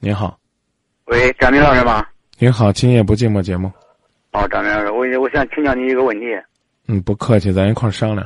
[0.00, 0.38] 您好，
[1.06, 2.06] 喂，张明老师吗？
[2.38, 3.66] 您好，今夜不寂寞节目。
[4.30, 6.26] 哦，张明老师，我我想请教你一个问题。
[6.86, 8.24] 嗯，不客气，咱一块儿商量。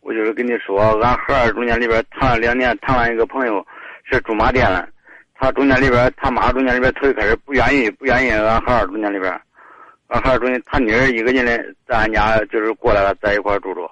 [0.00, 3.64] 我就是跟你说，俺和儿中间里边谈了两年，谈了一个朋友，
[4.10, 4.88] 是驻马店的。
[5.34, 9.32] 他中间里边，他妈中间里边头一开始不愿意，不愿意俺和儿中间里边，
[10.08, 11.56] 俺和儿中间他女儿一个人的
[11.86, 13.88] 在俺家就是过来了，在一块住住，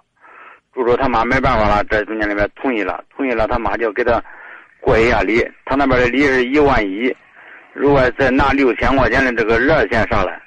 [0.74, 4.20] 住住他妈没办法了，在中间里边同意了，同意了，他妈就给他
[4.80, 7.14] 过一下礼，他那边的礼是一万一。
[7.72, 10.42] 如果再拿六千块钱的这个热钱上来，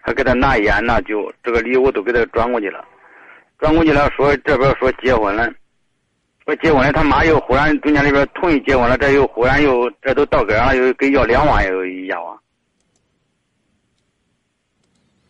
[0.00, 2.84] 还给他拿烟拿酒，这个礼物都给他转过去了，
[3.58, 5.50] 转过去了，说这边说结婚了，
[6.44, 12.38] 说结婚了，他妈又忽然中间里边同意结婚了，这又忽然又这都到根上又给要两万又一下啊，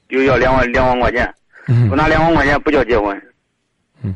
[0.09, 1.35] 又要两万两万块钱，
[1.89, 3.21] 不拿两万块钱不叫结婚。
[4.03, 4.15] 嗯，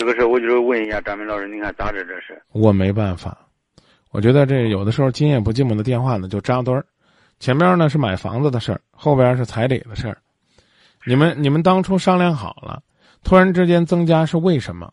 [0.00, 2.42] 这个事我就是问一下张明老师，你看咋整这事？
[2.52, 3.36] 我没办法。
[4.12, 6.82] 我觉得这有的时候今夜不寂寞的电话呢就扎堆儿，
[7.38, 10.16] 前面呢是买房子的事儿，后边是彩礼的事儿。
[11.04, 12.82] 你们你们当初商量好了，
[13.22, 14.90] 突然之间增加是为什么？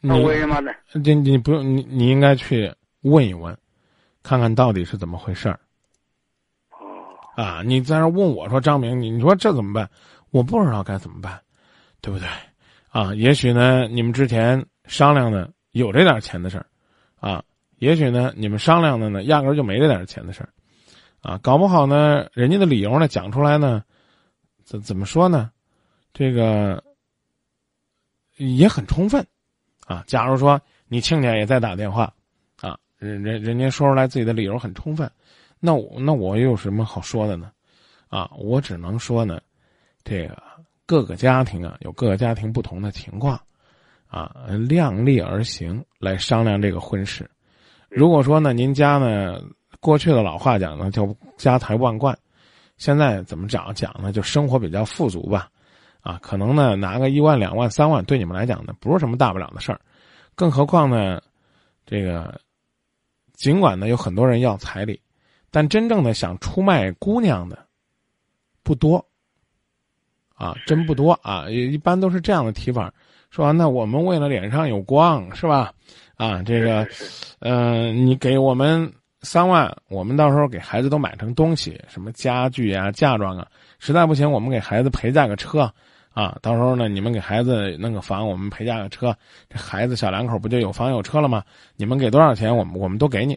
[0.00, 0.72] 那为什么呢？
[0.94, 3.54] 你你不用你你应该去问一问，
[4.22, 5.60] 看看到底是怎么回事儿。
[6.70, 7.04] 哦。
[7.36, 9.90] 啊，你在那问我说张明，你你说这怎么办？
[10.30, 11.38] 我不知道该怎么办，
[12.04, 12.28] 对不对？
[12.90, 15.50] 啊，也许呢，你们之前商量的。
[15.74, 16.66] 有这点钱的事儿，
[17.18, 17.42] 啊，
[17.78, 20.48] 也许呢，你们商量的呢，压根儿就没这点钱的事儿，
[21.20, 23.82] 啊，搞不好呢，人家的理由呢讲出来呢，
[24.62, 25.50] 怎怎么说呢？
[26.12, 26.80] 这个
[28.36, 29.26] 也很充分，
[29.84, 32.14] 啊，假如说你亲家也在打电话，
[32.60, 35.10] 啊，人人人家说出来自己的理由很充分，
[35.58, 37.50] 那我那我又有什么好说的呢？
[38.06, 39.40] 啊，我只能说呢，
[40.04, 40.40] 这个
[40.86, 43.40] 各个家庭啊，有各个家庭不同的情况。
[44.06, 47.28] 啊，量力而行来商量这个婚事。
[47.88, 49.40] 如果说呢，您家呢，
[49.80, 52.16] 过去的老话讲呢，叫家财万贯，
[52.76, 54.12] 现在怎么讲讲呢？
[54.12, 55.48] 就生活比较富足吧。
[56.00, 59.80] 啊，可能呢，拿个一万、两万、三万，对你们来讲呢，不是什么大不了的事儿。
[60.36, 61.20] 更何况呢，
[61.84, 62.40] 这个
[63.32, 65.00] 尽管呢有很多人要彩礼，
[65.50, 67.66] 但真正的想出卖姑娘的
[68.62, 69.04] 不多。
[70.34, 72.92] 啊，真不多啊，一般都是这样的提法。
[73.30, 75.72] 说那我们为了脸上有光是吧？
[76.16, 76.86] 啊，这个，
[77.40, 78.92] 嗯，你给我们
[79.22, 83.44] 三万，我们到时候给孩子都买成东西，什么家具啊、嫁妆啊。
[83.80, 85.68] 实在不行，我们给孩子陪嫁个车，
[86.10, 89.12] 啊，到时候呢，你们给孩子弄个房，我们陪嫁个车，
[89.48, 91.42] 这孩子小两口不就有房有车了吗？
[91.74, 93.36] 你们给多少钱，我们我们都给你。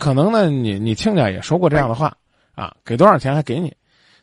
[0.00, 2.12] 可能呢，你你亲家也说过这样的话，
[2.56, 3.72] 啊，给多少钱还给你。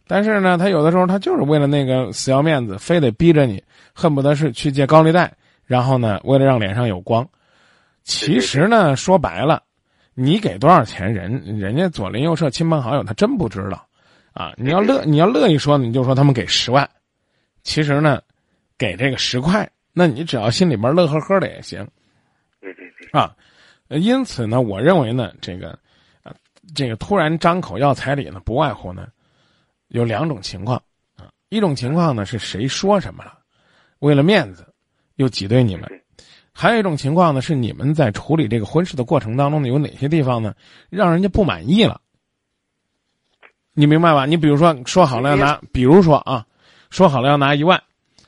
[0.05, 5.33] 但是呢，他有的时候他就是为了那个死要面子，非得逼着你，恨不得是去借高利贷，
[5.65, 7.27] 然后呢，为了让脸上有光。
[8.03, 9.63] 其实呢，说白了，
[10.13, 13.87] 你给多少钱，人人家左邻右舍、亲朋好友他真不知道，
[14.33, 16.87] 啊，你要乐 你要乐意说，你就说他们给十万，
[17.63, 18.21] 其实呢，
[18.77, 21.87] 给这个十块，那你只要心里边乐呵呵的也行。
[23.13, 23.33] 啊，
[23.87, 25.69] 因此呢，我认为呢，这个，
[26.23, 26.33] 啊，
[26.75, 29.07] 这个突然张口要彩礼呢，不外乎呢。
[29.89, 30.81] 有两种情况，
[31.15, 33.37] 啊，一种情况呢是谁说什么了，
[33.99, 34.65] 为了面子，
[35.15, 35.85] 又挤兑你们；
[36.51, 40.53] 还有一种情况呢是你们在处理这个婚事的过程当中呢，有哪些地方呢
[40.89, 42.01] 让人家不满意了？
[43.73, 44.25] 你明白吧？
[44.25, 46.45] 你比如说说好了要拿，比如说啊，
[46.89, 47.81] 说好了要拿一万，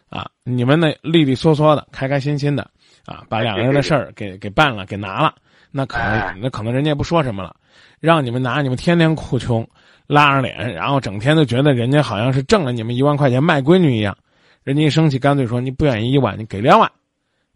[0.09, 2.69] 啊，你们呢利利索索的、开开心心的，
[3.05, 5.35] 啊，把两个人的事儿给给办了、给拿了，
[5.71, 7.55] 那可能那可能人家也不说什么了，
[7.99, 9.67] 让你们拿，你们天天哭穷。
[10.07, 14.15] 拉上脸，然后整天都觉得人家好像是挣了你们一万块钱卖闺女一样，
[14.63, 16.91] 人家一生气干脆说你不愿意一万，你给两万，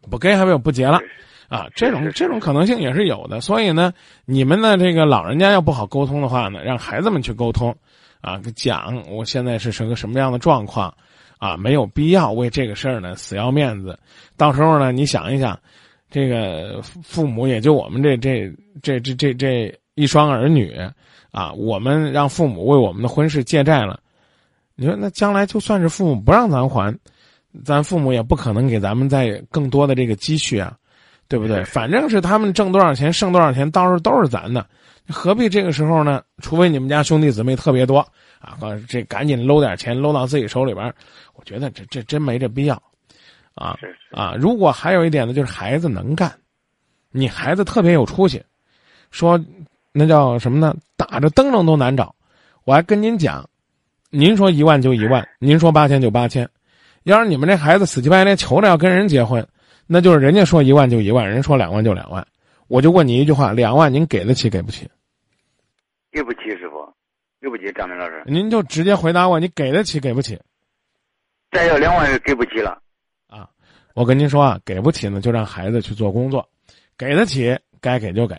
[0.09, 0.99] 不给还不不结了，
[1.47, 3.39] 啊，这种这种可能性也是有的。
[3.41, 3.93] 所以呢，
[4.25, 7.75] 你们呢这个老人家要不好沟通的话呢，让孩子们去沟通，
[8.21, 10.93] 啊，讲我现在是是个什么样的状况，
[11.38, 13.97] 啊，没有必要为这个事儿呢死要面子。
[14.38, 15.59] 到时候呢，你想一想，
[16.09, 18.51] 这个父母也就我们这这
[18.81, 20.75] 这这这这一双儿女。
[21.31, 24.00] 啊，我们让父母为我们的婚事借债了，
[24.74, 26.92] 你说那将来就算是父母不让咱还，
[27.63, 30.75] 咱父母也不可能给咱们再更多的这个积蓄啊，
[31.28, 31.63] 对不对？
[31.66, 34.66] 反正是他们挣多少钱剩多少钱，到时候都是咱的，
[35.07, 36.24] 何必这个时候呢？
[36.42, 38.00] 除非你们家兄弟姊妹特别多
[38.40, 38.57] 啊，
[38.88, 40.92] 这赶紧搂点钱搂到自己手里边，
[41.36, 42.74] 我觉得这这真没这必要，
[43.54, 43.78] 啊
[44.10, 44.34] 啊！
[44.36, 46.34] 如果还有一点呢，就是孩子能干，
[47.12, 48.44] 你孩子特别有出息，
[49.12, 49.40] 说。
[49.91, 50.75] 那叫什么呢？
[50.95, 52.15] 打着灯笼都难找。
[52.63, 53.50] 我还跟您讲，
[54.09, 56.47] 您说一万就一万，您说八千就八千。
[57.03, 59.47] 要是你们这孩子死乞白赖求着要跟人结婚，
[59.88, 62.25] 那就是人家说一万就一万，人说两万就两万。
[62.68, 64.88] 我就问你一句话：两万您给得起给不起？
[66.12, 66.88] 给不起，师傅，
[67.41, 68.21] 给不起，张明老师。
[68.25, 70.39] 您就直接回答我，你给得起给不起？
[71.51, 72.80] 再要两万是给不起了。
[73.27, 73.50] 啊，
[73.95, 76.41] 我跟您说啊，给不起呢，就让孩子去做工作；
[76.95, 78.36] 给得起，该给就给。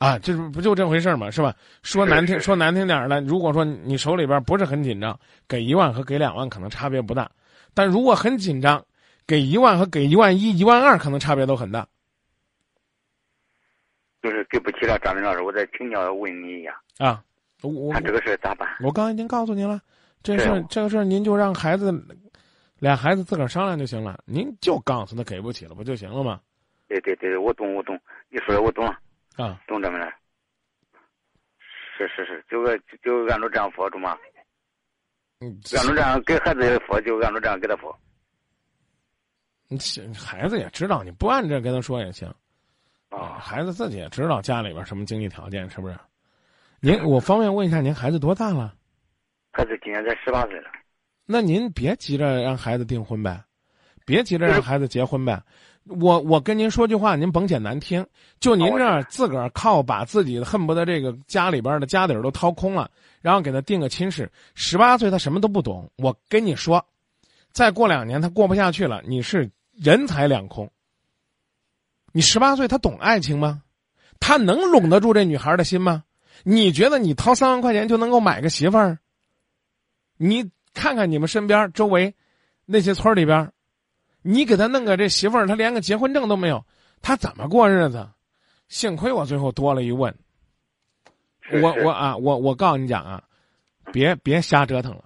[0.00, 1.30] 啊，这不不就这回事嘛？
[1.30, 1.54] 是吧？
[1.82, 7.30] 说难听，是是说难听点儿的，如果说你手里边不是很紧张，给一万和给两万可能差别不大；
[7.74, 8.82] 但如果很紧张，
[9.26, 11.86] 给一万和给一万一、一万二可能差别都很大。
[14.22, 17.22] 就是对不起了，张明老师，我再请教问你一下，啊，
[17.60, 18.66] 我我看这个事儿咋办？
[18.82, 19.78] 我刚才已经告诉您了，
[20.22, 21.92] 这事儿是这个事儿您就让孩子
[22.78, 26.40] 俩孩子自个儿商量就行了，您就告诉他给不起了，不就行了吗？
[26.88, 28.00] 对对对，我懂我懂，
[28.30, 28.98] 你说的我懂了，
[29.36, 30.14] 啊，懂张明老师。
[31.96, 34.16] 是是是，就按就按照这样说，中吗？
[35.40, 37.96] 嗯，按照这样给孩子说，就按照这样给他说。
[39.68, 39.78] 你
[40.14, 42.32] 孩子也知道，你不按这跟他说也行。
[43.10, 45.96] 啊，孩子自己也知道家里边什么经济条件，是不是？
[46.80, 48.74] 您，我方便问一下，您孩子多大了？
[49.52, 50.70] 孩子今年才十八岁了。
[51.26, 53.44] 那您别急着让孩子订婚呗，
[54.06, 55.42] 别急着让孩子结婚呗。
[55.84, 58.06] 我我跟您说句话，您甭捡难听。
[58.38, 62.90] 就您这儿自个儿靠把自己恨不得这个家里边的家底儿都掏空了，
[63.20, 64.30] 然后给他定个亲事。
[64.54, 66.84] 十八岁他什么都不懂，我跟你说，
[67.52, 70.70] 再过两年他过不下去了，你是人财两空。
[72.12, 73.62] 你十八岁，他懂爱情吗？
[74.20, 76.04] 他能拢得住这女孩的心吗？
[76.42, 78.98] 你觉得你掏三万块钱就能够买个媳妇儿？
[80.16, 82.14] 你看看你们身边周围
[82.66, 83.50] 那些村里边，
[84.22, 86.64] 你给他弄个这媳妇儿，他连个结婚证都没有，
[87.00, 88.08] 他怎么过日子？
[88.68, 90.14] 幸亏我最后多了一问，
[91.60, 93.22] 我我啊，我我告诉你讲啊，
[93.92, 95.04] 别别瞎折腾了。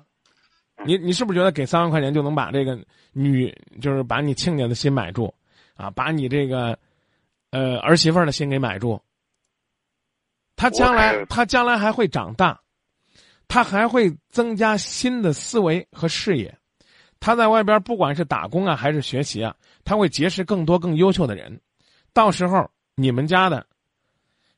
[0.85, 2.79] 你你是不是觉得给三万块钱就能把这个
[3.13, 3.51] 女，
[3.81, 5.33] 就是把你亲家的心买住，
[5.77, 6.79] 啊，把你这个，
[7.51, 9.01] 呃儿媳妇儿的心给买住？
[10.57, 12.61] 他将我来还他将来还会长大，
[13.49, 16.55] 他还会增加新的思维和视野。
[17.25, 21.59] 他在外边不管是打工啊还是学习啊，他会结识更多更优秀的人。
[22.12, 23.67] 到时候你们家的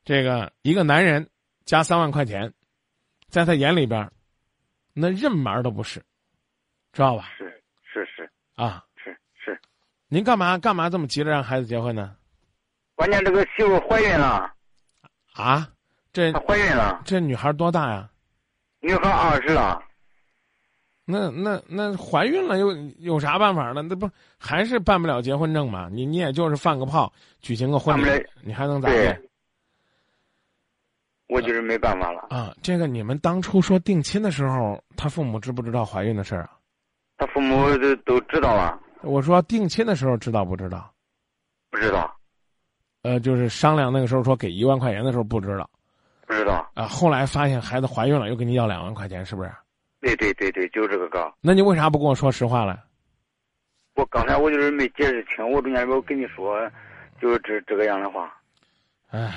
[0.03, 1.25] 这个一个男人
[1.63, 2.53] 加三万块钱，
[3.29, 4.11] 在他眼里边，
[4.93, 6.03] 那任门都不是，
[6.91, 7.29] 知道吧？
[7.37, 7.45] 是
[7.81, 9.57] 是是啊，是是，
[10.09, 12.17] 您干嘛干嘛这么急着让孩子结婚呢？
[12.95, 14.53] 关键这个媳妇怀孕了，
[15.31, 15.69] 啊，
[16.11, 18.09] 这怀孕了，这女孩多大呀？
[18.81, 19.81] 女孩二十了。
[21.09, 23.81] 那那那怀孕了又有啥办法呢？
[23.81, 25.87] 那不还是办不了结婚证吗？
[25.89, 27.09] 你你也就是放个炮，
[27.41, 28.09] 举行个婚礼
[28.41, 29.29] 你还能咋地对，
[31.29, 32.27] 我就是没办法了。
[32.29, 32.53] 啊？
[32.61, 36.51] 这个你们当初说定亲的时候，他父母知不知道怀孕的事儿啊？
[37.17, 40.91] 他父母都都知道了，我说定亲的时候知道不知道？
[41.71, 42.13] 不知道
[43.03, 45.69] 呃，就是商量那个时候说给一万块钱的时候不知道
[46.25, 46.69] 不知道。
[46.73, 49.49] 啊，后来发现孩子怀孕了，又跟你要两万块钱，是不是？
[49.99, 51.33] 对对对对，就这个高。
[51.41, 52.83] 那你为啥不跟我说实话了？
[53.95, 56.59] 我刚才我就是没解释清，我中间边我跟你说，
[57.19, 58.31] 就是这这个样的话。
[59.09, 59.33] 唉，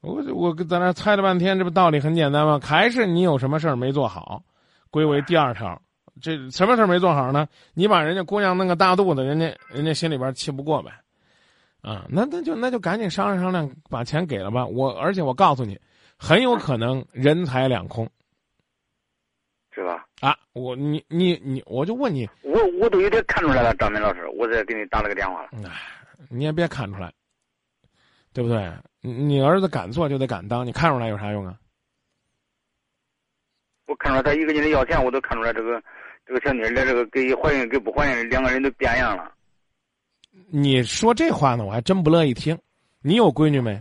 [0.00, 2.58] 我我在那猜了半天，这不道理很简单吗？
[2.62, 4.42] 还是你有什么事儿没做好，
[4.90, 5.80] 归为第二条。
[6.20, 7.46] 这什么事儿没做好呢？
[7.74, 10.90] 你把人家姑娘弄个大肚子，人家人家心里边气不过呗。
[11.80, 14.66] 啊，那那就那就赶紧商量商量，把钱给了吧。
[14.66, 15.78] 我而且我告诉你，
[16.18, 18.10] 很有可能人财两空
[19.78, 20.04] 是吧？
[20.20, 20.36] 啊！
[20.54, 25.50] 我你你你，我就问你，我我都有点看出来了，张明老师，我再给你打了个电话了。
[25.64, 25.70] 哎，
[26.28, 27.12] 你也别看出来，
[28.32, 28.68] 对不对？
[29.00, 31.56] 你你儿子敢做就得敢当，你看出来有啥用啊？
[33.86, 35.80] 我看出来他一个劲的要钱，我都看出来这个
[36.26, 39.32] 这个小妮儿连这个给怀孕给不怀孕，两个人都变样了。
[40.50, 42.58] 你说这话呢，我还真不乐意听。
[43.00, 43.80] 你有闺女没？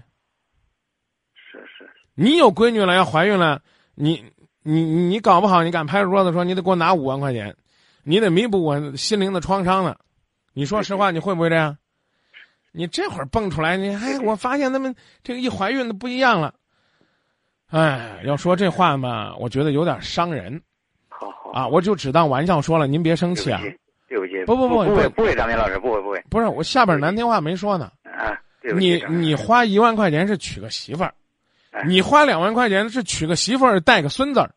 [1.33, 3.59] 是是，你有闺女了，要怀孕了，
[3.95, 4.23] 你
[4.69, 7.55] 你你搞不好，你敢拍着桌子说你得给我拿五万块钱，
[8.03, 9.95] 你得弥补我心灵的创伤呢。
[10.53, 11.77] 你说实话，你会不会这样？
[12.74, 14.93] 你这会儿蹦出来，你哎，我发现他们
[15.24, 16.53] 这个一怀孕的不一样了。
[17.69, 20.62] 哎，要说这话嘛，我觉得有点伤人
[21.07, 23.62] 好好啊，我就只当玩笑说了，您别生气啊。
[24.09, 27.91] 对不起，不不不不不会不会，张明老师不会不会不是，我下边难听话没说呢。
[28.03, 31.13] 啊，对不起你你花一万块钱是娶个媳妇儿
[31.71, 34.53] 哎，你花两万块钱是娶个媳妇儿带个孙子儿，对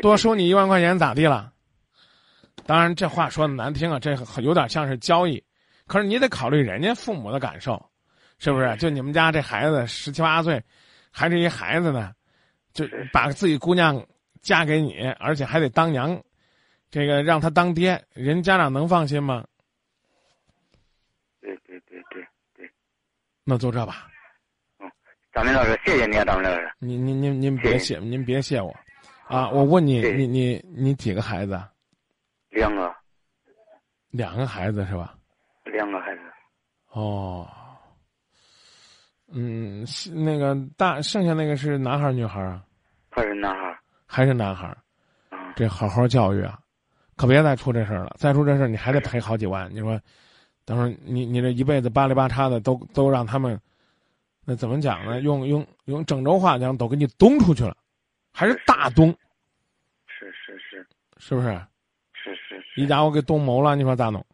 [0.00, 1.52] 多收你一万块钱咋地了？
[2.64, 5.42] 当然这话说的难听啊，这有点像是交易，
[5.86, 7.84] 可是你得考虑人家父母的感受，
[8.38, 8.76] 是不是？
[8.76, 10.62] 就你们家这孩子十七八岁，
[11.10, 12.12] 还是一孩子呢，
[12.72, 14.00] 就把自己姑娘
[14.42, 16.22] 嫁给你，而且还得当娘，
[16.90, 19.44] 这个让他当爹，人家长能放心吗？
[21.40, 22.22] 对对对对
[22.54, 22.70] 对，
[23.42, 24.06] 那就这吧。
[24.78, 24.88] 嗯
[25.34, 26.70] 张明老师，谢谢您啊，张明老师。
[26.78, 28.72] 您您您您别谢，您别谢我，
[29.32, 29.48] 啊！
[29.48, 31.58] 我问你，你你你几个孩子？
[32.50, 32.94] 两个。
[34.10, 35.14] 两个孩子是吧？
[35.64, 36.20] 两个孩子。
[36.90, 37.48] 哦。
[39.34, 42.62] 嗯，那个大剩下那个是男孩女孩啊？
[43.10, 43.78] 还是男孩？
[44.06, 44.76] 还是男孩？
[45.56, 46.58] 这好好教育啊，
[47.16, 48.14] 可别再出这事儿了。
[48.18, 49.70] 再出这事儿，你还得赔好几万。
[49.72, 49.98] 你说，
[50.66, 53.58] 等会儿你你这一辈子八里八叉的都都让他们。
[54.44, 55.20] 那怎么讲呢？
[55.22, 57.74] 用用用郑州话讲，都给你东出去了，
[58.32, 59.14] 还是大东？
[60.06, 60.86] 是是是，
[61.18, 61.48] 是不是？
[62.14, 64.24] 是是，一家伙给东谋了，你说咋弄？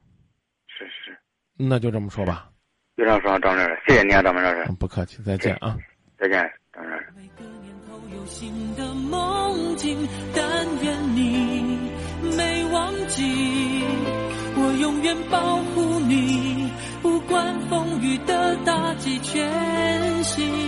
[0.67, 1.19] 是是，
[1.57, 2.51] 那就这么说吧。
[2.97, 4.65] 就这样说，张老师，谢谢你啊，张老师。
[4.79, 5.77] 不客气，再见啊。
[6.19, 7.13] 再见，张老师。
[14.61, 20.68] 我永远保护你，不管风雨的打击，全心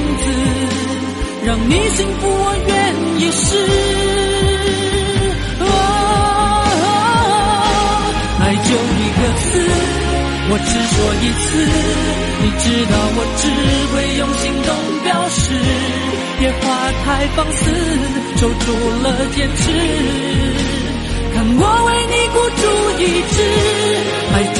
[1.43, 3.57] 让你幸福，我愿意试。
[8.39, 9.45] 爱就一个字，
[10.49, 11.43] 我只说一次。
[12.43, 13.43] 你知道我只
[13.91, 14.69] 会用行动
[15.03, 15.41] 表示，
[16.39, 16.61] 别花
[17.03, 17.05] 太
[17.35, 17.59] 放肆，
[18.37, 18.63] 守住
[19.01, 19.05] 了
[19.35, 19.61] 坚持。
[21.33, 22.63] 看我为你孤注
[23.01, 23.35] 一掷，
[24.33, 24.59] 爱就